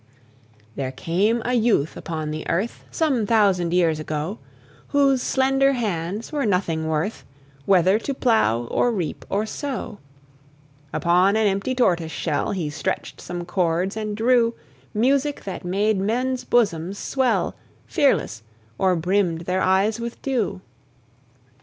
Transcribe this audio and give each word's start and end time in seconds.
(1819 0.77 1.41
91.) 1.41 1.43
There 1.43 1.45
came 1.45 1.55
a 1.55 1.61
youth 1.63 1.95
upon 1.95 2.31
the 2.31 2.49
earth, 2.49 2.83
Some 2.89 3.27
thousand 3.27 3.71
years 3.71 3.99
ago, 3.99 4.39
Whose 4.87 5.21
slender 5.21 5.73
hands 5.73 6.31
were 6.31 6.43
nothing 6.47 6.87
worth, 6.87 7.23
Whether 7.67 7.99
to 7.99 8.13
plow, 8.15 8.63
or 8.63 8.91
reap, 8.91 9.25
or 9.29 9.45
sow. 9.45 9.99
Upon 10.91 11.35
an 11.35 11.45
empty 11.45 11.75
tortoise 11.75 12.11
shell 12.11 12.49
He 12.53 12.71
stretched 12.71 13.21
some 13.21 13.45
chords, 13.45 13.95
and 13.95 14.17
drew 14.17 14.55
Music 14.91 15.43
that 15.43 15.63
made 15.63 15.99
men's 15.99 16.45
bosoms 16.45 16.97
swell 16.97 17.53
Fearless, 17.85 18.41
or 18.79 18.95
brimmed 18.95 19.41
their 19.41 19.61
eyes 19.61 19.99
with 19.99 20.19
dew. 20.23 20.61